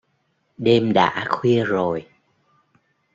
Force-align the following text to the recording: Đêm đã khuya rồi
Đêm 0.57 0.93
đã 0.93 1.25
khuya 1.29 1.63
rồi 1.65 2.05